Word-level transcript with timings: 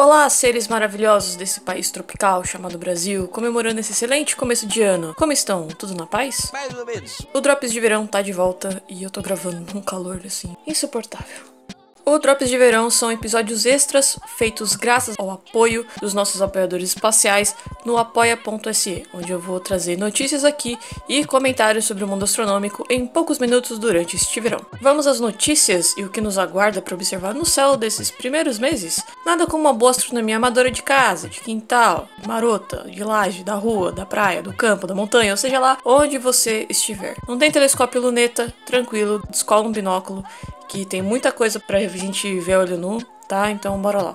Olá, 0.00 0.30
seres 0.30 0.66
maravilhosos 0.66 1.36
desse 1.36 1.60
país 1.60 1.90
tropical 1.90 2.42
chamado 2.42 2.78
Brasil, 2.78 3.28
comemorando 3.28 3.80
esse 3.80 3.92
excelente 3.92 4.34
começo 4.34 4.66
de 4.66 4.80
ano. 4.80 5.14
Como 5.14 5.30
estão? 5.30 5.68
Tudo 5.68 5.94
na 5.94 6.06
paz? 6.06 6.48
Mais 6.54 6.74
ou 6.74 6.86
menos. 6.86 7.18
O 7.34 7.40
Drops 7.42 7.70
de 7.70 7.78
Verão 7.78 8.06
tá 8.06 8.22
de 8.22 8.32
volta 8.32 8.82
e 8.88 9.02
eu 9.02 9.10
tô 9.10 9.20
gravando 9.20 9.74
num 9.74 9.82
calor 9.82 10.22
assim 10.24 10.56
insuportável. 10.66 11.49
O 12.10 12.18
Drops 12.18 12.48
de 12.48 12.58
Verão 12.58 12.90
são 12.90 13.12
episódios 13.12 13.64
extras 13.64 14.18
feitos 14.36 14.74
graças 14.74 15.14
ao 15.16 15.30
apoio 15.30 15.86
dos 16.00 16.12
nossos 16.12 16.42
apoiadores 16.42 16.88
espaciais 16.88 17.54
no 17.84 17.96
apoia.se, 17.96 19.06
onde 19.14 19.30
eu 19.30 19.38
vou 19.38 19.60
trazer 19.60 19.96
notícias 19.96 20.44
aqui 20.44 20.76
e 21.08 21.24
comentários 21.24 21.84
sobre 21.84 22.02
o 22.02 22.08
mundo 22.08 22.24
astronômico 22.24 22.84
em 22.90 23.06
poucos 23.06 23.38
minutos 23.38 23.78
durante 23.78 24.16
este 24.16 24.40
verão. 24.40 24.60
Vamos 24.82 25.06
às 25.06 25.20
notícias 25.20 25.94
e 25.96 26.02
o 26.02 26.10
que 26.10 26.20
nos 26.20 26.36
aguarda 26.36 26.82
para 26.82 26.96
observar 26.96 27.32
no 27.32 27.46
céu 27.46 27.76
desses 27.76 28.10
primeiros 28.10 28.58
meses? 28.58 29.00
Nada 29.24 29.46
como 29.46 29.62
uma 29.62 29.72
boa 29.72 29.92
astronomia 29.92 30.34
amadora 30.34 30.68
de 30.68 30.82
casa, 30.82 31.28
de 31.28 31.38
quintal, 31.38 32.08
marota, 32.26 32.88
de 32.90 33.04
laje, 33.04 33.44
da 33.44 33.54
rua, 33.54 33.92
da 33.92 34.04
praia, 34.04 34.42
do 34.42 34.52
campo, 34.52 34.84
da 34.84 34.96
montanha, 34.96 35.32
ou 35.32 35.36
seja 35.36 35.60
lá 35.60 35.78
onde 35.84 36.18
você 36.18 36.66
estiver. 36.68 37.14
Não 37.28 37.38
tem 37.38 37.52
telescópio 37.52 38.00
luneta, 38.00 38.52
tranquilo, 38.66 39.22
descola 39.30 39.68
um 39.68 39.70
binóculo 39.70 40.24
que 40.70 40.84
tem 40.84 41.02
muita 41.02 41.32
coisa 41.32 41.58
pra 41.58 41.80
gente 41.80 42.38
ver 42.38 42.56
olho 42.56 42.78
nu, 42.78 43.02
tá? 43.26 43.50
Então 43.50 43.76
bora 43.82 44.00
lá. 44.00 44.14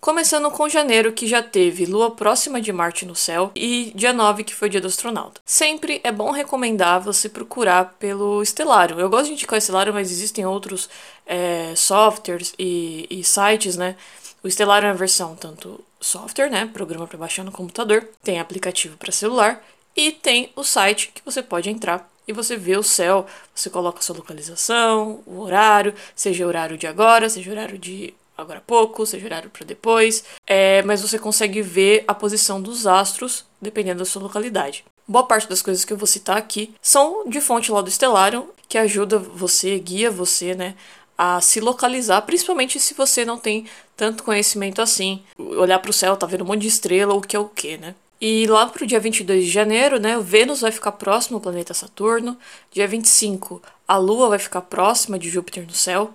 Começando 0.00 0.50
com 0.50 0.68
janeiro, 0.68 1.12
que 1.12 1.28
já 1.28 1.40
teve 1.40 1.86
lua 1.86 2.10
próxima 2.10 2.60
de 2.60 2.72
Marte 2.72 3.06
no 3.06 3.14
céu, 3.14 3.52
e 3.54 3.92
dia 3.94 4.12
9, 4.12 4.42
que 4.42 4.54
foi 4.54 4.66
o 4.66 4.70
dia 4.70 4.80
do 4.80 4.88
astronauta. 4.88 5.40
Sempre 5.46 6.00
é 6.02 6.10
bom 6.10 6.32
recomendar 6.32 7.00
você 7.00 7.28
procurar 7.28 7.94
pelo 8.00 8.42
Estelário. 8.42 8.98
Eu 8.98 9.08
gosto 9.08 9.26
de 9.26 9.34
indicar 9.34 9.54
o 9.54 9.58
Estelário, 9.58 9.94
mas 9.94 10.10
existem 10.10 10.44
outros 10.44 10.90
é, 11.24 11.72
softwares 11.76 12.52
e, 12.58 13.06
e 13.08 13.22
sites, 13.22 13.76
né? 13.76 13.94
O 14.42 14.48
Estelário 14.48 14.86
é 14.86 14.90
a 14.90 14.94
versão 14.94 15.36
tanto 15.36 15.80
software, 16.00 16.50
né, 16.50 16.66
programa 16.66 17.06
para 17.06 17.16
baixar 17.16 17.44
no 17.44 17.52
computador, 17.52 18.08
tem 18.24 18.40
aplicativo 18.40 18.96
para 18.96 19.12
celular 19.12 19.62
e 19.94 20.10
tem 20.10 20.50
o 20.56 20.64
site 20.64 21.12
que 21.14 21.22
você 21.24 21.40
pode 21.40 21.70
entrar 21.70 22.10
e 22.26 22.32
você 22.32 22.56
vê 22.56 22.76
o 22.76 22.82
céu, 22.82 23.24
você 23.54 23.70
coloca 23.70 24.00
a 24.00 24.02
sua 24.02 24.16
localização, 24.16 25.22
o 25.26 25.40
horário, 25.40 25.94
seja 26.16 26.44
o 26.44 26.48
horário 26.48 26.76
de 26.76 26.88
agora, 26.88 27.28
seja 27.28 27.50
o 27.50 27.52
horário 27.52 27.78
de 27.78 28.12
agora 28.36 28.58
há 28.58 28.62
pouco, 28.62 29.06
seja 29.06 29.26
horário 29.26 29.48
para 29.48 29.64
depois, 29.64 30.24
é, 30.44 30.82
mas 30.82 31.02
você 31.02 31.20
consegue 31.20 31.62
ver 31.62 32.04
a 32.08 32.14
posição 32.14 32.60
dos 32.60 32.84
astros 32.84 33.44
dependendo 33.60 34.00
da 34.00 34.04
sua 34.04 34.22
localidade. 34.22 34.84
Boa 35.06 35.24
parte 35.24 35.48
das 35.48 35.62
coisas 35.62 35.84
que 35.84 35.92
eu 35.92 35.96
vou 35.96 36.06
citar 36.06 36.36
aqui 36.36 36.74
são 36.80 37.28
de 37.28 37.40
fonte 37.40 37.70
lá 37.70 37.80
do 37.80 37.90
Stellarium, 37.90 38.48
que 38.68 38.78
ajuda 38.78 39.18
você, 39.18 39.78
guia 39.78 40.10
você, 40.10 40.54
né, 40.54 40.74
a 41.24 41.40
se 41.40 41.60
localizar, 41.60 42.20
principalmente 42.22 42.80
se 42.80 42.94
você 42.94 43.24
não 43.24 43.38
tem 43.38 43.64
tanto 43.96 44.24
conhecimento 44.24 44.82
assim. 44.82 45.22
Olhar 45.38 45.78
para 45.78 45.92
o 45.92 45.94
céu, 45.94 46.16
tá 46.16 46.26
vendo 46.26 46.42
um 46.42 46.48
monte 46.48 46.62
de 46.62 46.66
estrela, 46.66 47.14
o 47.14 47.20
que 47.20 47.36
é 47.36 47.38
o 47.38 47.48
que, 47.48 47.78
né? 47.78 47.94
E 48.20 48.44
lá 48.48 48.66
pro 48.66 48.84
dia 48.84 48.98
22 48.98 49.44
de 49.44 49.50
janeiro, 49.50 50.00
né, 50.00 50.18
o 50.18 50.20
Vênus 50.20 50.62
vai 50.62 50.72
ficar 50.72 50.90
próximo 50.90 51.36
ao 51.36 51.40
planeta 51.40 51.72
Saturno. 51.74 52.36
Dia 52.72 52.88
25, 52.88 53.62
a 53.86 53.96
Lua 53.98 54.30
vai 54.30 54.38
ficar 54.40 54.62
próxima 54.62 55.16
de 55.16 55.30
Júpiter 55.30 55.64
no 55.64 55.72
céu. 55.72 56.12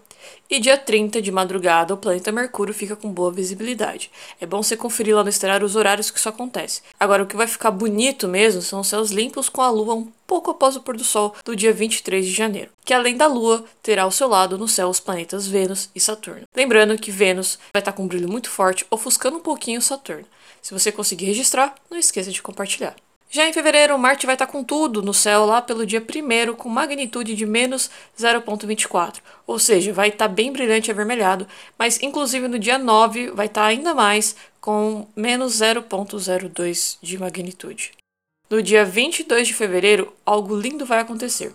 E 0.50 0.60
dia 0.60 0.78
30 0.78 1.22
de 1.22 1.32
madrugada, 1.32 1.94
o 1.94 1.98
planeta 1.98 2.32
Mercúrio 2.32 2.74
fica 2.74 2.96
com 2.96 3.12
boa 3.12 3.32
visibilidade. 3.32 4.10
É 4.40 4.46
bom 4.46 4.64
você 4.64 4.78
conferir 4.78 5.16
lá 5.16 5.24
no 5.24 5.30
estelar 5.30 5.64
os 5.64 5.76
horários 5.76 6.10
que 6.10 6.18
isso 6.18 6.30
acontece. 6.30 6.82
Agora, 7.00 7.24
o 7.24 7.26
que 7.26 7.36
vai 7.36 7.48
ficar 7.48 7.72
bonito 7.72 8.28
mesmo 8.28 8.62
são 8.62 8.80
os 8.80 8.88
céus 8.88 9.12
limpos 9.12 9.50
com 9.50 9.62
a 9.62 9.70
lua 9.70 9.94
um 9.94 10.12
pouco 10.26 10.52
após 10.52 10.76
o 10.76 10.82
pôr 10.82 10.98
do 10.98 11.04
sol 11.04 11.34
do 11.44 11.56
dia 11.56 11.72
23 11.72 12.26
de 12.26 12.32
janeiro, 12.32 12.70
que 12.84 12.94
além 12.94 13.16
da 13.16 13.28
lua, 13.28 13.64
terá 13.82 14.04
ao 14.04 14.12
seu 14.12 14.28
lado 14.28 14.58
no 14.58 14.68
céu 14.68 14.90
os 14.90 15.00
planetas 15.00 15.48
Vênus 15.48 15.90
e 15.96 16.00
Saturno. 16.00 16.44
Lembrando 16.56 16.98
que 16.98 17.12
Vênus 17.12 17.58
vai 17.74 17.82
estar 17.82 17.94
com 17.94 18.04
um 18.04 18.08
brilho 18.08 18.30
muito 18.30 18.50
forte, 18.50 18.86
ofuscando 18.92 19.38
um 19.38 19.42
pouquinho 19.42 19.82
Saturno. 19.82 20.26
Se 20.62 20.74
você 20.74 20.92
conseguir 20.92 21.26
registrar, 21.26 21.76
não 21.90 21.98
esqueça 21.98 22.32
de 22.32 22.42
compartilhar. 22.42 22.96
Já 23.30 23.48
em 23.48 23.52
fevereiro, 23.52 23.98
Marte 24.00 24.26
vai 24.26 24.36
estar 24.36 24.48
com 24.48 24.64
tudo 24.64 25.02
no 25.02 25.14
céu 25.14 25.46
lá 25.46 25.62
pelo 25.62 25.86
dia 25.86 26.02
1 26.02 26.56
com 26.56 26.70
magnitude 26.70 27.36
de 27.36 27.46
menos 27.46 27.90
0,24, 28.18 29.18
ou 29.46 29.60
seja, 29.60 29.92
vai 29.92 30.08
estar 30.08 30.30
bem 30.30 30.52
brilhante 30.52 30.90
e 30.90 30.92
avermelhado, 30.92 31.46
mas 31.78 32.02
inclusive 32.02 32.48
no 32.48 32.58
dia 32.58 32.78
9 32.78 33.32
vai 33.32 33.48
estar 33.48 33.66
ainda 33.66 33.94
mais 33.94 34.36
com 34.62 35.08
menos 35.14 35.60
0,02 35.60 36.98
de 37.02 37.18
magnitude. 37.18 37.92
No 38.50 38.64
dia 38.64 38.86
22 38.86 39.50
de 39.50 39.54
fevereiro, 39.54 40.14
algo 40.26 40.56
lindo 40.56 40.86
vai 40.86 41.00
acontecer. 41.00 41.54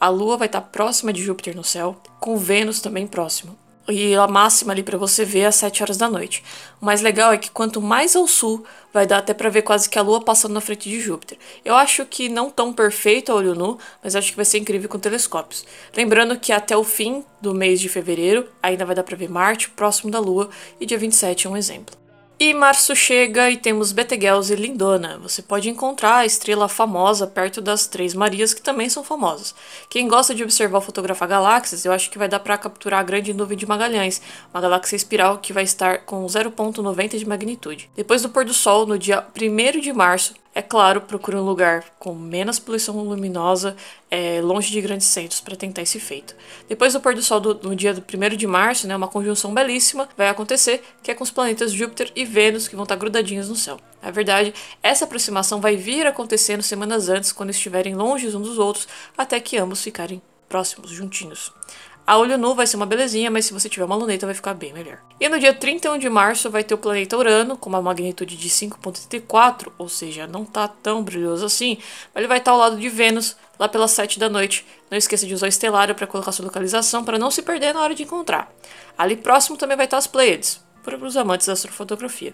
A 0.00 0.08
Lua 0.08 0.36
vai 0.36 0.46
estar 0.46 0.60
próxima 0.60 1.12
de 1.12 1.22
Júpiter 1.22 1.54
no 1.54 1.64
céu, 1.64 2.02
com 2.18 2.36
Vênus 2.36 2.80
também 2.80 3.06
próximo 3.06 3.56
e 3.88 4.14
a 4.14 4.26
máxima 4.26 4.72
ali 4.72 4.82
para 4.82 4.98
você 4.98 5.24
ver 5.24 5.46
às 5.46 5.56
7 5.56 5.82
horas 5.82 5.96
da 5.96 6.08
noite. 6.08 6.42
O 6.80 6.84
mais 6.84 7.00
legal 7.00 7.32
é 7.32 7.38
que 7.38 7.50
quanto 7.50 7.80
mais 7.80 8.16
ao 8.16 8.26
sul, 8.26 8.64
vai 8.92 9.06
dar 9.06 9.18
até 9.18 9.34
para 9.34 9.48
ver 9.48 9.62
quase 9.62 9.88
que 9.88 9.98
a 9.98 10.02
lua 10.02 10.20
passando 10.20 10.54
na 10.54 10.60
frente 10.60 10.88
de 10.88 11.00
Júpiter. 11.00 11.38
Eu 11.64 11.74
acho 11.74 12.04
que 12.06 12.28
não 12.28 12.50
tão 12.50 12.72
perfeito 12.72 13.30
a 13.30 13.34
olho 13.34 13.54
nu, 13.54 13.78
mas 14.02 14.16
acho 14.16 14.30
que 14.30 14.36
vai 14.36 14.44
ser 14.44 14.58
incrível 14.58 14.88
com 14.88 14.98
telescópios. 14.98 15.64
Lembrando 15.94 16.38
que 16.38 16.52
até 16.52 16.76
o 16.76 16.84
fim 16.84 17.24
do 17.40 17.54
mês 17.54 17.80
de 17.80 17.88
fevereiro 17.88 18.48
ainda 18.62 18.84
vai 18.84 18.94
dar 18.94 19.02
para 19.02 19.16
ver 19.16 19.28
Marte 19.28 19.70
próximo 19.70 20.10
da 20.10 20.18
lua 20.18 20.48
e 20.80 20.86
dia 20.86 20.98
27 20.98 21.46
é 21.46 21.50
um 21.50 21.56
exemplo. 21.56 22.05
E 22.38 22.52
março 22.52 22.94
chega 22.94 23.50
e 23.50 23.56
temos 23.56 23.92
Betelgeuse 23.92 24.52
e 24.52 24.56
Lindona. 24.56 25.18
Você 25.20 25.40
pode 25.40 25.70
encontrar 25.70 26.16
a 26.16 26.26
estrela 26.26 26.68
famosa 26.68 27.26
perto 27.26 27.62
das 27.62 27.86
Três 27.86 28.12
Marias, 28.12 28.52
que 28.52 28.60
também 28.60 28.90
são 28.90 29.02
famosas. 29.02 29.54
Quem 29.88 30.06
gosta 30.06 30.34
de 30.34 30.42
observar 30.42 30.82
fotografar 30.82 31.26
galáxias, 31.26 31.86
eu 31.86 31.92
acho 31.92 32.10
que 32.10 32.18
vai 32.18 32.28
dar 32.28 32.40
para 32.40 32.58
capturar 32.58 33.00
a 33.00 33.02
grande 33.02 33.32
nuvem 33.32 33.56
de 33.56 33.64
Magalhães, 33.64 34.20
uma 34.52 34.60
galáxia 34.60 34.96
espiral 34.96 35.38
que 35.38 35.54
vai 35.54 35.64
estar 35.64 36.00
com 36.04 36.26
0,90 36.26 37.18
de 37.18 37.26
magnitude. 37.26 37.88
Depois 37.96 38.20
do 38.20 38.28
pôr 38.28 38.44
do 38.44 38.52
sol, 38.52 38.84
no 38.84 38.98
dia 38.98 39.24
1 39.34 39.80
de 39.80 39.94
março, 39.94 40.34
é 40.56 40.62
claro, 40.62 41.02
procure 41.02 41.36
um 41.36 41.42
lugar 41.42 41.84
com 41.98 42.14
menos 42.14 42.58
poluição 42.58 42.96
luminosa, 42.96 43.76
é, 44.10 44.40
longe 44.40 44.70
de 44.70 44.80
grandes 44.80 45.06
centros, 45.06 45.38
para 45.38 45.54
tentar 45.54 45.82
esse 45.82 46.00
feito. 46.00 46.34
Depois 46.66 46.94
do 46.94 47.00
pôr 47.00 47.14
do 47.14 47.22
sol 47.22 47.38
do, 47.38 47.68
no 47.68 47.76
dia 47.76 47.92
do 47.92 48.00
1 48.00 48.36
de 48.38 48.46
março, 48.46 48.88
né, 48.88 48.96
uma 48.96 49.06
conjunção 49.06 49.52
belíssima 49.52 50.08
vai 50.16 50.30
acontecer, 50.30 50.82
que 51.02 51.10
é 51.10 51.14
com 51.14 51.22
os 51.22 51.30
planetas 51.30 51.72
Júpiter 51.72 52.10
e 52.16 52.24
Vênus, 52.24 52.68
que 52.68 52.74
vão 52.74 52.84
estar 52.84 52.96
grudadinhos 52.96 53.50
no 53.50 53.54
céu. 53.54 53.78
Na 54.00 54.10
verdade, 54.10 54.54
essa 54.82 55.04
aproximação 55.04 55.60
vai 55.60 55.76
vir 55.76 56.06
acontecendo 56.06 56.62
semanas 56.62 57.10
antes, 57.10 57.32
quando 57.32 57.50
estiverem 57.50 57.94
longe 57.94 58.26
uns 58.28 58.48
dos 58.48 58.58
outros, 58.58 58.88
até 59.14 59.38
que 59.38 59.58
ambos 59.58 59.82
ficarem 59.82 60.22
próximos, 60.48 60.90
juntinhos. 60.90 61.52
A 62.06 62.16
olho 62.18 62.38
nu 62.38 62.54
vai 62.54 62.68
ser 62.68 62.76
uma 62.76 62.86
belezinha, 62.86 63.32
mas 63.32 63.46
se 63.46 63.52
você 63.52 63.68
tiver 63.68 63.84
uma 63.84 63.96
luneta 63.96 64.26
vai 64.26 64.34
ficar 64.34 64.54
bem 64.54 64.72
melhor. 64.72 64.98
E 65.18 65.28
no 65.28 65.40
dia 65.40 65.52
31 65.52 65.98
de 65.98 66.08
março 66.08 66.48
vai 66.48 66.62
ter 66.62 66.72
o 66.72 66.78
planeta 66.78 67.16
Urano 67.16 67.56
com 67.56 67.68
uma 67.68 67.82
magnitude 67.82 68.36
de 68.36 68.48
5.34, 68.48 69.72
ou 69.76 69.88
seja, 69.88 70.24
não 70.24 70.44
tá 70.44 70.68
tão 70.68 71.02
brilhoso 71.02 71.44
assim, 71.44 71.78
mas 72.14 72.20
ele 72.20 72.28
vai 72.28 72.38
estar 72.38 72.52
ao 72.52 72.58
lado 72.58 72.76
de 72.76 72.88
Vênus 72.88 73.36
lá 73.58 73.68
pelas 73.68 73.90
7 73.90 74.20
da 74.20 74.28
noite. 74.28 74.64
Não 74.88 74.96
esqueça 74.96 75.26
de 75.26 75.34
usar 75.34 75.46
o 75.46 75.48
estelário 75.48 75.96
para 75.96 76.06
colocar 76.06 76.30
sua 76.30 76.44
localização 76.44 77.02
para 77.02 77.18
não 77.18 77.28
se 77.28 77.42
perder 77.42 77.74
na 77.74 77.80
hora 77.80 77.94
de 77.94 78.04
encontrar. 78.04 78.52
Ali 78.96 79.16
próximo 79.16 79.56
também 79.56 79.76
vai 79.76 79.86
estar 79.86 79.96
as 79.96 80.06
Pleiades, 80.06 80.60
para 80.84 80.96
os 80.96 81.16
amantes 81.16 81.48
da 81.48 81.54
astrofotografia. 81.54 82.32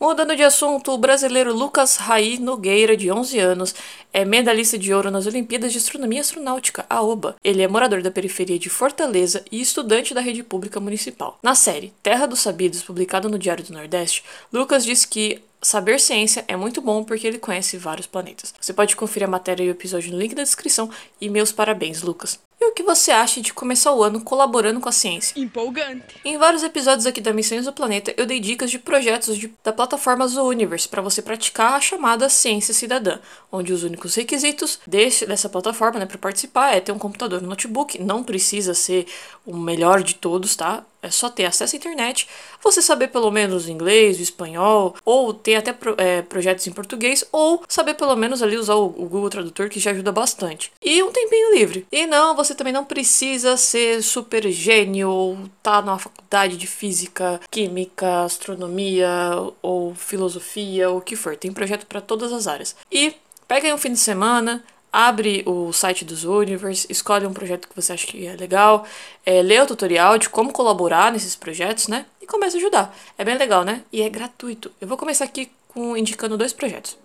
Mudando 0.00 0.36
de 0.36 0.44
assunto, 0.44 0.92
o 0.92 0.98
brasileiro 0.98 1.52
Lucas 1.52 1.96
Raí 1.96 2.38
Nogueira, 2.38 2.96
de 2.96 3.10
11 3.10 3.36
anos, 3.40 3.74
é 4.12 4.24
medalhista 4.24 4.78
de 4.78 4.94
ouro 4.94 5.10
nas 5.10 5.26
Olimpíadas 5.26 5.72
de 5.72 5.78
Astronomia 5.78 6.20
Astronáutica, 6.20 6.86
a 6.88 7.02
OBA. 7.02 7.34
Ele 7.42 7.62
é 7.62 7.66
morador 7.66 8.00
da 8.00 8.10
periferia 8.10 8.60
de 8.60 8.68
Fortaleza 8.68 9.44
e 9.50 9.60
estudante 9.60 10.14
da 10.14 10.20
rede 10.20 10.44
pública 10.44 10.78
municipal. 10.78 11.36
Na 11.42 11.56
série 11.56 11.92
Terra 12.00 12.26
dos 12.26 12.38
Sabidos, 12.38 12.80
publicada 12.80 13.28
no 13.28 13.38
Diário 13.40 13.64
do 13.64 13.72
Nordeste, 13.72 14.22
Lucas 14.52 14.84
diz 14.84 15.04
que 15.04 15.42
Saber 15.60 15.98
ciência 15.98 16.44
é 16.46 16.54
muito 16.54 16.80
bom 16.80 17.02
porque 17.02 17.26
ele 17.26 17.36
conhece 17.36 17.76
vários 17.76 18.06
planetas. 18.06 18.54
Você 18.60 18.72
pode 18.72 18.94
conferir 18.94 19.26
a 19.26 19.30
matéria 19.30 19.64
e 19.64 19.68
o 19.68 19.72
episódio 19.72 20.12
no 20.12 20.18
link 20.18 20.32
da 20.32 20.44
descrição. 20.44 20.88
E 21.20 21.28
meus 21.28 21.50
parabéns, 21.50 22.00
Lucas. 22.00 22.38
O 22.78 22.80
que 22.80 22.84
você 22.84 23.10
acha 23.10 23.40
de 23.40 23.52
começar 23.52 23.92
o 23.92 24.04
ano 24.04 24.20
colaborando 24.20 24.78
com 24.78 24.88
a 24.88 24.92
ciência? 24.92 25.36
Empolgante. 25.36 26.14
Em 26.24 26.38
vários 26.38 26.62
episódios 26.62 27.06
aqui 27.06 27.20
da 27.20 27.32
Missões 27.32 27.64
do 27.64 27.72
Planeta, 27.72 28.14
eu 28.16 28.24
dei 28.24 28.38
dicas 28.38 28.70
de 28.70 28.78
projetos 28.78 29.36
de, 29.36 29.52
da 29.64 29.72
plataforma 29.72 30.28
Zooniverse 30.28 30.88
para 30.88 31.02
você 31.02 31.20
praticar 31.20 31.72
a 31.72 31.80
chamada 31.80 32.28
ciência 32.28 32.72
cidadã, 32.72 33.18
onde 33.50 33.72
os 33.72 33.82
únicos 33.82 34.14
requisitos 34.14 34.78
desse, 34.86 35.26
dessa 35.26 35.48
plataforma 35.48 35.98
né, 35.98 36.06
para 36.06 36.18
participar 36.18 36.72
é 36.72 36.78
ter 36.78 36.92
um 36.92 37.00
computador, 37.00 37.42
um 37.42 37.48
notebook, 37.48 38.00
não 38.00 38.22
precisa 38.22 38.72
ser 38.74 39.08
o 39.44 39.56
melhor 39.56 40.00
de 40.00 40.14
todos, 40.14 40.54
tá? 40.54 40.84
É 41.02 41.10
só 41.10 41.28
ter 41.28 41.44
acesso 41.44 41.76
à 41.76 41.78
internet, 41.78 42.28
você 42.62 42.82
saber 42.82 43.08
pelo 43.08 43.30
menos 43.30 43.68
inglês, 43.68 44.18
o 44.18 44.22
espanhol, 44.22 44.96
ou 45.04 45.32
ter 45.32 45.54
até 45.54 45.72
pro, 45.72 45.94
é, 45.96 46.22
projetos 46.22 46.66
em 46.66 46.72
português, 46.72 47.24
ou 47.30 47.62
saber 47.68 47.94
pelo 47.94 48.16
menos 48.16 48.42
ali 48.42 48.56
usar 48.56 48.74
o, 48.74 48.86
o 48.86 49.08
Google 49.08 49.30
Tradutor, 49.30 49.68
que 49.68 49.78
já 49.78 49.92
ajuda 49.92 50.10
bastante. 50.10 50.72
E 50.82 51.02
um 51.02 51.12
tempinho 51.12 51.54
livre. 51.54 51.86
E 51.92 52.06
não, 52.06 52.34
você 52.34 52.54
também 52.54 52.72
não 52.72 52.84
precisa 52.84 53.56
ser 53.56 54.02
super 54.02 54.50
gênio 54.50 55.08
ou 55.10 55.38
tá 55.62 55.80
numa 55.80 55.98
faculdade 55.98 56.56
de 56.56 56.66
física, 56.66 57.40
química, 57.50 58.24
astronomia 58.24 59.08
ou 59.62 59.94
filosofia, 59.94 60.90
ou 60.90 60.98
o 60.98 61.00
que 61.00 61.14
for. 61.14 61.36
Tem 61.36 61.52
projeto 61.52 61.86
para 61.86 62.00
todas 62.00 62.32
as 62.32 62.46
áreas. 62.46 62.74
E 62.90 63.14
Pega 63.48 63.66
aí 63.66 63.72
um 63.72 63.78
fim 63.78 63.92
de 63.92 63.98
semana, 63.98 64.62
abre 64.92 65.42
o 65.46 65.72
site 65.72 66.04
dos 66.04 66.24
Universe, 66.24 66.86
escolhe 66.90 67.26
um 67.26 67.32
projeto 67.32 67.68
que 67.68 67.76
você 67.76 67.92
acha 67.92 68.06
que 68.06 68.26
é 68.26 68.34
legal, 68.36 68.86
é, 69.24 69.42
lê 69.42 69.60
o 69.60 69.66
tutorial 69.66 70.18
de 70.18 70.28
como 70.28 70.52
colaborar 70.52 71.12
nesses 71.12 71.36
projetos, 71.36 71.88
né? 71.88 72.06
E 72.20 72.26
começa 72.26 72.56
a 72.56 72.58
ajudar. 72.58 72.96
É 73.16 73.24
bem 73.24 73.36
legal, 73.36 73.64
né? 73.64 73.82
E 73.92 74.02
é 74.02 74.08
gratuito. 74.08 74.70
Eu 74.80 74.88
vou 74.88 74.96
começar 74.96 75.24
aqui 75.24 75.50
com 75.68 75.96
indicando 75.96 76.36
dois 76.36 76.52
projetos. 76.52 76.96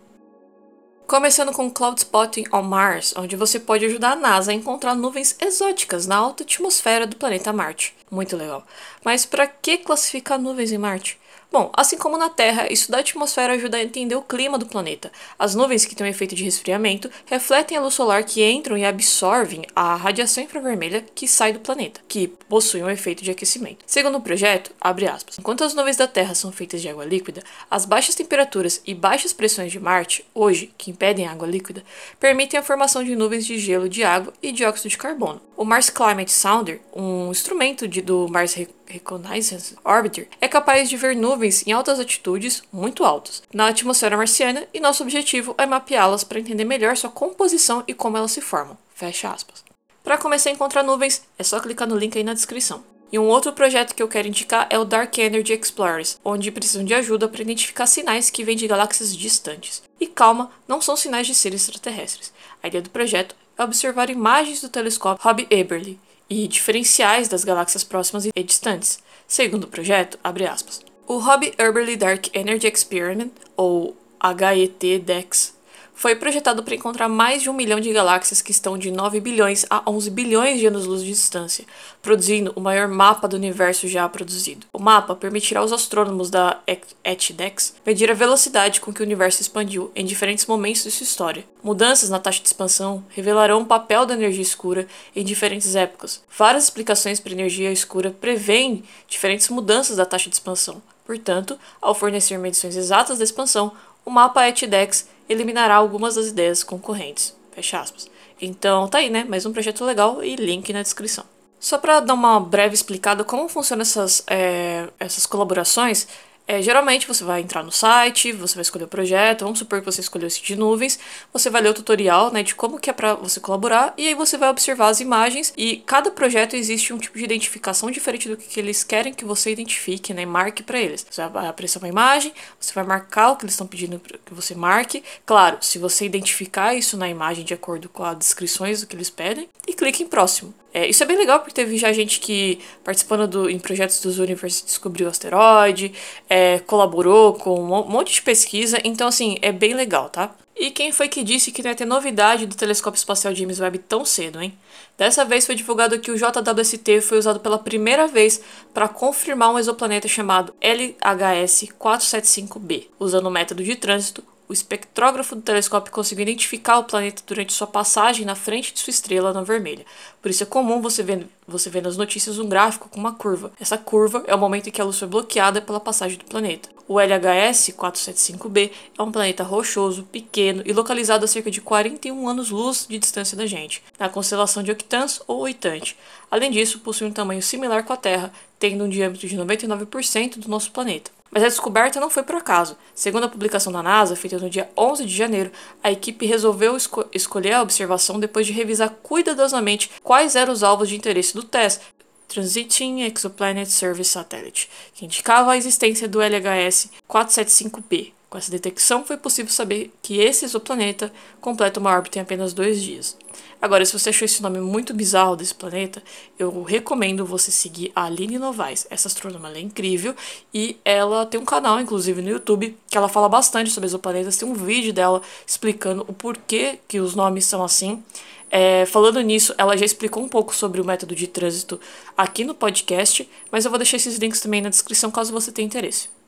Começando 1.07 1.51
com 1.51 1.69
Cloud 1.69 1.99
Spotting 1.99 2.45
on 2.51 2.61
Mars, 2.61 3.13
onde 3.17 3.35
você 3.35 3.59
pode 3.59 3.85
ajudar 3.85 4.13
a 4.13 4.15
NASA 4.15 4.51
a 4.51 4.53
encontrar 4.53 4.95
nuvens 4.95 5.35
exóticas 5.39 6.07
na 6.07 6.15
alta 6.15 6.43
atmosfera 6.43 7.05
do 7.05 7.17
planeta 7.17 7.51
Marte. 7.51 7.93
Muito 8.09 8.37
legal. 8.37 8.65
Mas 9.03 9.25
para 9.25 9.45
que 9.45 9.77
classificar 9.77 10.39
nuvens 10.39 10.71
em 10.71 10.77
Marte? 10.77 11.19
Bom, 11.53 11.71
assim 11.77 11.99
como 11.99 12.17
na 12.17 12.29
Terra, 12.29 12.73
estudar 12.73 12.97
a 12.97 13.01
atmosfera 13.01 13.53
ajuda 13.53 13.77
a 13.77 13.83
entender 13.83 14.15
o 14.15 14.23
clima 14.23 14.57
do 14.57 14.65
planeta. 14.65 15.11
As 15.37 15.53
nuvens 15.53 15.85
que 15.85 15.93
têm 15.93 16.07
um 16.07 16.09
efeito 16.09 16.33
de 16.33 16.43
resfriamento 16.43 17.11
refletem 17.27 17.77
a 17.77 17.81
luz 17.81 17.93
solar 17.93 18.23
que 18.23 18.43
entram 18.43 18.75
e 18.75 18.83
absorvem 18.83 19.61
a 19.75 19.93
radiação 19.93 20.43
infravermelha 20.43 21.05
que 21.13 21.27
sai 21.27 21.53
do 21.53 21.59
planeta, 21.59 22.01
que 22.07 22.27
possui 22.27 22.81
um 22.81 22.89
efeito 22.89 23.23
de 23.23 23.29
aquecimento. 23.29 23.85
Segundo 23.85 24.17
o 24.17 24.21
projeto, 24.21 24.71
aspas, 24.81 25.37
enquanto 25.37 25.63
as 25.63 25.75
nuvens 25.75 25.95
da 25.95 26.07
Terra 26.07 26.33
são 26.33 26.51
feitas 26.51 26.81
de 26.81 26.89
água 26.89 27.05
líquida, 27.05 27.43
as 27.69 27.85
baixas 27.85 28.15
temperaturas 28.15 28.81
e 28.83 28.95
baixas 28.95 29.31
pressões 29.31 29.71
de 29.71 29.79
Marte, 29.79 30.25
hoje, 30.33 30.73
que 30.75 30.91
impedem 30.93 31.27
a 31.27 31.31
água 31.31 31.47
líquida, 31.47 31.83
permitem 32.19 32.59
a 32.59 32.63
formação 32.63 33.03
de 33.03 33.15
nuvens 33.15 33.45
de 33.45 33.57
gelo 33.57 33.89
de 33.89 34.03
água 34.03 34.33
e 34.41 34.51
dióxido 34.51 34.89
de 34.89 34.97
carbono. 34.97 35.41
O 35.57 35.65
Mars 35.65 35.89
Climate 35.89 36.31
Sounder, 36.31 36.79
um 36.95 37.29
instrumento 37.31 37.87
de, 37.87 38.01
do 38.01 38.27
Mars 38.29 38.55
Reconnaissance 38.85 39.75
Orbiter, 39.83 40.27
é 40.39 40.47
capaz 40.47 40.89
de 40.89 40.95
ver 40.95 41.15
nuvens 41.15 41.65
em 41.67 41.71
altas 41.71 41.99
altitudes, 41.99 42.63
muito 42.71 43.03
altas, 43.03 43.43
na 43.53 43.67
atmosfera 43.67 44.15
marciana 44.15 44.67
e 44.73 44.79
nosso 44.79 45.03
objetivo 45.03 45.55
é 45.57 45.65
mapeá-las 45.65 46.23
para 46.23 46.39
entender 46.39 46.63
melhor 46.63 46.95
sua 46.95 47.09
composição 47.09 47.83
e 47.87 47.93
como 47.93 48.17
elas 48.17 48.31
se 48.31 48.41
formam. 48.41 48.77
Fecha 48.95 49.29
aspas. 49.29 49.63
Para 50.03 50.17
começar 50.17 50.49
a 50.49 50.53
encontrar 50.53 50.83
nuvens, 50.83 51.23
é 51.37 51.43
só 51.43 51.59
clicar 51.59 51.87
no 51.87 51.97
link 51.97 52.17
aí 52.17 52.23
na 52.23 52.33
descrição. 52.33 52.83
E 53.13 53.19
um 53.19 53.27
outro 53.27 53.53
projeto 53.53 53.93
que 53.93 54.01
eu 54.01 54.07
quero 54.07 54.27
indicar 54.27 54.65
é 54.71 54.79
o 54.79 54.83
Dark 54.83 55.15
Energy 55.19 55.53
Explorers, 55.53 56.19
onde 56.25 56.49
precisam 56.49 56.83
de 56.83 56.95
ajuda 56.95 57.27
para 57.27 57.43
identificar 57.43 57.85
sinais 57.85 58.31
que 58.31 58.43
vêm 58.43 58.57
de 58.57 58.65
galáxias 58.65 59.15
distantes. 59.15 59.83
E 59.99 60.07
calma, 60.07 60.49
não 60.67 60.81
são 60.81 60.97
sinais 60.97 61.27
de 61.27 61.35
seres 61.35 61.61
extraterrestres. 61.61 62.33
A 62.63 62.67
ideia 62.67 62.81
do 62.81 62.89
projeto 62.89 63.35
é 63.55 63.63
observar 63.63 64.09
imagens 64.09 64.61
do 64.61 64.69
telescópio 64.69 65.23
Hobby 65.23 65.45
Eberly 65.51 65.99
e 66.27 66.47
diferenciais 66.47 67.27
das 67.27 67.43
galáxias 67.43 67.83
próximas 67.83 68.25
e 68.25 68.43
distantes. 68.43 68.97
Segundo 69.27 69.65
o 69.65 69.67
projeto, 69.67 70.17
aspas, 70.23 70.81
o 71.05 71.19
Hobby 71.19 71.53
Eberly 71.59 71.95
Dark 71.95 72.35
Energy 72.35 72.65
Experiment, 72.65 73.29
ou 73.55 73.95
HET-DEX, 74.23 75.53
foi 75.93 76.15
projetado 76.15 76.63
para 76.63 76.75
encontrar 76.75 77.07
mais 77.07 77.41
de 77.41 77.49
um 77.49 77.53
milhão 77.53 77.79
de 77.79 77.91
galáxias 77.93 78.41
que 78.41 78.51
estão 78.51 78.77
de 78.77 78.91
9 78.91 79.19
bilhões 79.19 79.65
a 79.69 79.89
11 79.89 80.09
bilhões 80.09 80.59
de 80.59 80.67
anos-luz 80.67 81.01
de 81.01 81.09
distância, 81.09 81.65
produzindo 82.01 82.51
o 82.55 82.61
maior 82.61 82.87
mapa 82.87 83.27
do 83.27 83.35
universo 83.35 83.87
já 83.87 84.07
produzido. 84.09 84.65
O 84.73 84.79
mapa 84.79 85.15
permitirá 85.15 85.59
aos 85.59 85.71
astrônomos 85.71 86.29
da 86.29 86.59
ETDEX 87.03 87.75
medir 87.85 88.09
a 88.09 88.15
velocidade 88.15 88.81
com 88.81 88.91
que 88.91 89.01
o 89.01 89.05
universo 89.05 89.41
expandiu 89.41 89.91
em 89.95 90.05
diferentes 90.05 90.45
momentos 90.45 90.83
de 90.83 90.91
sua 90.91 91.03
história. 91.03 91.45
Mudanças 91.63 92.09
na 92.09 92.19
taxa 92.19 92.41
de 92.41 92.47
expansão 92.47 93.03
revelarão 93.09 93.61
o 93.61 93.65
papel 93.65 94.05
da 94.05 94.13
energia 94.13 94.41
escura 94.41 94.87
em 95.15 95.23
diferentes 95.23 95.75
épocas. 95.75 96.21
Várias 96.37 96.65
explicações 96.65 97.19
para 97.19 97.31
energia 97.31 97.71
escura 97.71 98.11
prevêem 98.11 98.83
diferentes 99.07 99.47
mudanças 99.49 99.97
da 99.97 100.05
taxa 100.05 100.29
de 100.29 100.35
expansão. 100.35 100.81
Portanto, 101.05 101.59
ao 101.81 101.93
fornecer 101.93 102.37
medições 102.37 102.75
exatas 102.77 103.17
da 103.17 103.23
expansão, 103.23 103.73
o 104.05 104.11
mapa 104.11 104.47
ETDEX 104.47 105.07
eliminará 105.27 105.75
algumas 105.75 106.15
das 106.15 106.27
ideias 106.27 106.63
concorrentes. 106.63 107.35
Fecha 107.51 107.79
aspas. 107.79 108.09
Então 108.41 108.87
tá 108.87 108.97
aí, 108.97 109.09
né? 109.09 109.23
Mais 109.23 109.45
um 109.45 109.53
projeto 109.53 109.85
legal 109.85 110.23
e 110.23 110.35
link 110.35 110.71
na 110.73 110.81
descrição. 110.81 111.25
Só 111.59 111.77
para 111.77 112.01
dar 112.01 112.13
uma 112.13 112.39
breve 112.39 112.73
explicada 112.73 113.23
como 113.23 113.47
funcionam 113.47 113.83
essas, 113.83 114.21
é, 114.27 114.89
essas 114.99 115.25
colaborações, 115.25 116.07
é, 116.47 116.61
geralmente 116.61 117.07
você 117.07 117.23
vai 117.23 117.41
entrar 117.41 117.63
no 117.63 117.71
site, 117.71 118.31
você 118.31 118.55
vai 118.55 118.61
escolher 118.63 118.83
o 118.85 118.87
projeto, 118.87 119.45
vamos 119.45 119.59
supor 119.59 119.79
que 119.79 119.85
você 119.85 120.01
escolheu 120.01 120.27
esse 120.27 120.41
de 120.41 120.55
nuvens, 120.55 120.99
você 121.31 121.49
vai 121.49 121.61
ler 121.61 121.69
o 121.69 121.73
tutorial 121.73 122.31
né, 122.31 122.43
de 122.43 122.53
como 122.53 122.79
que 122.79 122.89
é 122.89 122.93
para 122.93 123.13
você 123.13 123.39
colaborar 123.39 123.93
e 123.97 124.07
aí 124.07 124.13
você 124.13 124.37
vai 124.37 124.49
observar 124.49 124.89
as 124.89 124.99
imagens 124.99 125.53
e 125.57 125.77
cada 125.85 126.11
projeto 126.11 126.55
existe 126.55 126.91
um 126.93 126.97
tipo 126.97 127.17
de 127.17 127.23
identificação 127.23 127.89
diferente 127.89 128.27
do 128.27 128.35
que, 128.35 128.47
que 128.47 128.59
eles 128.59 128.83
querem 128.83 129.13
que 129.13 129.23
você 129.23 129.51
identifique, 129.51 130.13
né, 130.13 130.25
marque 130.25 130.63
para 130.63 130.79
eles. 130.79 131.05
Você 131.09 131.25
vai 131.27 131.47
aparecer 131.47 131.77
uma 131.77 131.87
imagem, 131.87 132.33
você 132.59 132.73
vai 132.73 132.83
marcar 132.83 133.31
o 133.31 133.35
que 133.37 133.45
eles 133.45 133.53
estão 133.53 133.67
pedindo 133.67 133.99
que 133.99 134.33
você 134.33 134.53
marque. 134.53 135.03
Claro, 135.25 135.57
se 135.61 135.77
você 135.77 136.05
identificar 136.05 136.73
isso 136.75 136.97
na 136.97 137.07
imagem 137.07 137.45
de 137.45 137.53
acordo 137.53 137.87
com 137.87 138.03
as 138.03 138.17
descrições 138.17 138.81
do 138.81 138.87
que 138.87 138.95
eles 138.95 139.09
pedem 139.09 139.47
clique 139.75 140.03
em 140.03 140.07
próximo. 140.07 140.53
É, 140.73 140.87
isso 140.87 141.03
é 141.03 141.05
bem 141.05 141.17
legal 141.17 141.39
porque 141.39 141.53
teve 141.53 141.77
já 141.77 141.91
gente 141.93 142.19
que, 142.19 142.59
participando 142.83 143.27
do, 143.27 143.49
em 143.49 143.59
projetos 143.59 144.01
dos 144.01 144.17
Universe, 144.17 144.65
descobriu 144.65 145.05
o 145.05 145.09
asteroide, 145.09 145.93
é, 146.29 146.59
colaborou 146.59 147.33
com 147.33 147.61
um 147.61 147.89
monte 147.89 148.13
de 148.13 148.21
pesquisa, 148.21 148.79
então, 148.83 149.07
assim, 149.07 149.37
é 149.41 149.51
bem 149.51 149.73
legal, 149.73 150.09
tá? 150.09 150.35
E 150.55 150.71
quem 150.71 150.91
foi 150.91 151.09
que 151.09 151.23
disse 151.23 151.51
que 151.51 151.63
não 151.63 151.71
ia 151.71 151.75
ter 151.75 151.85
novidade 151.85 152.45
do 152.45 152.55
telescópio 152.55 152.97
espacial 152.97 153.33
James 153.33 153.59
Webb 153.59 153.79
tão 153.79 154.05
cedo, 154.05 154.41
hein? 154.41 154.57
Dessa 154.97 155.25
vez 155.25 155.45
foi 155.45 155.55
divulgado 155.55 155.99
que 155.99 156.11
o 156.11 156.17
JWST 156.17 157.01
foi 157.01 157.17
usado 157.17 157.39
pela 157.39 157.57
primeira 157.57 158.07
vez 158.07 158.41
para 158.73 158.87
confirmar 158.87 159.51
um 159.51 159.57
exoplaneta 159.57 160.07
chamado 160.07 160.53
LHS 160.61 161.69
475b, 161.79 162.87
usando 162.99 163.25
o 163.25 163.31
método 163.31 163.63
de 163.63 163.75
trânsito 163.75 164.23
o 164.53 164.55
espectrógrafo 164.55 165.35
do 165.35 165.41
telescópio 165.41 165.91
conseguiu 165.91 166.21
identificar 166.21 166.77
o 166.77 166.83
planeta 166.83 167.23
durante 167.25 167.51
sua 167.51 167.65
passagem 167.65 168.23
na 168.23 168.35
frente 168.35 168.71
de 168.71 168.79
sua 168.79 168.91
estrela 168.91 169.33
na 169.33 169.41
vermelha. 169.41 169.83
Por 170.21 170.29
isso 170.29 170.43
é 170.43 170.45
comum 170.45 170.79
você 170.79 171.01
ver, 171.01 171.27
você 171.47 171.71
ver 171.71 171.81
nas 171.81 171.97
notícias 171.97 172.37
um 172.37 172.47
gráfico 172.47 172.87
com 172.87 172.99
uma 172.99 173.13
curva. 173.13 173.51
Essa 173.59 173.79
curva 173.79 174.23
é 174.27 174.35
o 174.35 174.37
momento 174.37 174.69
em 174.69 174.71
que 174.71 174.79
a 174.79 174.85
luz 174.85 174.99
foi 174.99 175.07
bloqueada 175.07 175.59
pela 175.59 175.79
passagem 175.79 176.19
do 176.19 176.25
planeta. 176.25 176.69
O 176.87 176.99
LHS 176.99 177.73
475b 177.75 178.69
é 178.95 179.01
um 179.01 179.11
planeta 179.11 179.43
rochoso, 179.43 180.03
pequeno 180.03 180.61
e 180.67 180.71
localizado 180.71 181.25
a 181.25 181.27
cerca 181.27 181.49
de 181.49 181.59
41 181.59 182.27
anos-luz 182.27 182.85
de 182.87 182.99
distância 182.99 183.35
da 183.35 183.47
gente, 183.47 183.81
na 183.97 184.07
constelação 184.07 184.61
de 184.61 184.71
Octans 184.71 185.19
ou 185.25 185.39
Oitante. 185.39 185.97
Além 186.29 186.51
disso, 186.51 186.79
possui 186.79 187.07
um 187.07 187.11
tamanho 187.11 187.41
similar 187.41 187.83
com 187.83 187.93
a 187.93 187.97
Terra, 187.97 188.31
tendo 188.59 188.83
um 188.83 188.89
diâmetro 188.89 189.27
de 189.27 189.35
99% 189.35 190.37
do 190.37 190.47
nosso 190.47 190.69
planeta. 190.69 191.09
Mas 191.33 191.41
a 191.41 191.47
descoberta 191.47 191.99
não 191.99 192.11
foi 192.11 192.21
por 192.21 192.35
acaso. 192.35 192.77
Segundo 192.93 193.23
a 193.23 193.29
publicação 193.29 193.73
da 193.73 193.81
NASA, 193.81 194.15
feita 194.15 194.37
no 194.37 194.49
dia 194.49 194.69
11 194.77 195.03
de 195.03 195.15
janeiro, 195.15 195.51
a 195.83 195.91
equipe 195.91 196.27
resolveu 196.27 196.77
esco 196.77 197.05
escolher 197.11 197.53
a 197.53 197.61
observação 197.63 198.19
depois 198.19 198.45
de 198.45 198.53
revisar 198.53 198.91
cuidadosamente 199.01 199.89
quais 200.03 200.35
eram 200.35 200.53
os 200.53 200.61
alvos 200.61 200.89
de 200.89 200.95
interesse 200.95 201.33
do 201.33 201.41
TESS, 201.41 201.81
Transiting 202.27 203.01
Exoplanet 203.01 203.69
Service 203.69 204.11
Satellite, 204.11 204.69
que 204.93 205.05
indicava 205.05 205.53
a 205.53 205.57
existência 205.57 206.07
do 206.07 206.21
LHS 206.21 206.91
475P. 207.09 208.11
Com 208.33 208.39
essa 208.39 208.49
detecção, 208.49 209.05
foi 209.05 209.15
possível 209.15 209.51
saber 209.51 209.93
que 210.01 210.17
esse 210.17 210.43
exoplaneta 210.43 211.13
completa 211.39 211.79
uma 211.79 211.91
órbita 211.91 212.17
em 212.17 212.21
apenas 212.23 212.51
dois 212.51 212.81
dias. 212.81 213.15
Agora, 213.61 213.85
se 213.85 213.93
você 213.93 214.09
achou 214.09 214.25
esse 214.25 214.41
nome 214.41 214.59
muito 214.59 214.91
bizarro 214.91 215.35
desse 215.35 215.53
planeta, 215.53 216.01
eu 216.39 216.63
recomendo 216.63 217.27
você 217.27 217.51
seguir 217.51 217.91
a 217.95 218.05
Aline 218.05 218.39
Novaes. 218.39 218.87
Essa 218.89 219.07
astrônoma 219.07 219.51
é 219.51 219.59
incrível 219.59 220.15
e 220.51 220.77
ela 220.83 221.27
tem 221.27 221.39
um 221.39 221.45
canal, 221.45 221.79
inclusive, 221.79 222.23
no 222.23 222.29
YouTube, 222.31 222.75
que 222.89 222.97
ela 222.97 223.07
fala 223.07 223.29
bastante 223.29 223.69
sobre 223.69 223.85
exoplanetas. 223.85 224.35
Tem 224.35 224.49
um 224.49 224.55
vídeo 224.55 224.91
dela 224.91 225.21
explicando 225.45 226.03
o 226.07 226.11
porquê 226.11 226.79
que 226.87 226.99
os 226.99 227.13
nomes 227.13 227.45
são 227.45 227.63
assim. 227.63 228.03
É, 228.49 228.83
falando 228.87 229.21
nisso, 229.21 229.53
ela 229.59 229.77
já 229.77 229.85
explicou 229.85 230.23
um 230.23 230.27
pouco 230.27 230.55
sobre 230.55 230.81
o 230.81 230.85
método 230.85 231.13
de 231.13 231.27
trânsito 231.27 231.79
aqui 232.17 232.43
no 232.43 232.55
podcast, 232.55 233.29
mas 233.51 233.63
eu 233.63 233.69
vou 233.69 233.77
deixar 233.77 233.97
esses 233.97 234.17
links 234.17 234.41
também 234.41 234.59
na 234.59 234.69
descrição 234.69 235.11
caso 235.11 235.31
você 235.31 235.51
tenha 235.51 235.67
interesse. 235.67 236.22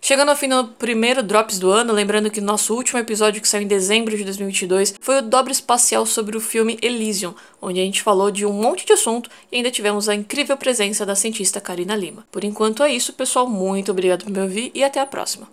Chegando 0.00 0.30
ao 0.30 0.36
fim 0.36 0.48
do 0.48 0.64
primeiro 0.64 1.22
Drops 1.22 1.58
do 1.58 1.70
ano, 1.70 1.92
lembrando 1.92 2.30
que 2.30 2.40
nosso 2.40 2.74
último 2.74 2.98
episódio 2.98 3.42
que 3.42 3.48
saiu 3.48 3.62
em 3.62 3.66
dezembro 3.66 4.16
de 4.16 4.24
2022 4.24 4.94
foi 5.00 5.18
o 5.18 5.22
dobro 5.22 5.52
espacial 5.52 6.06
sobre 6.06 6.36
o 6.36 6.40
filme 6.40 6.78
Elysium, 6.80 7.34
onde 7.60 7.80
a 7.80 7.84
gente 7.84 8.02
falou 8.02 8.30
de 8.30 8.46
um 8.46 8.52
monte 8.52 8.86
de 8.86 8.92
assunto 8.92 9.28
e 9.50 9.56
ainda 9.56 9.70
tivemos 9.70 10.08
a 10.08 10.14
incrível 10.14 10.56
presença 10.56 11.04
da 11.04 11.14
cientista 11.14 11.60
Karina 11.60 11.96
Lima. 11.96 12.26
Por 12.30 12.44
enquanto 12.44 12.82
é 12.82 12.92
isso, 12.92 13.12
pessoal. 13.12 13.48
Muito 13.48 13.90
obrigado 13.90 14.24
por 14.24 14.32
me 14.32 14.40
ouvir 14.40 14.70
e 14.74 14.82
até 14.84 15.00
a 15.00 15.06
próxima. 15.06 15.48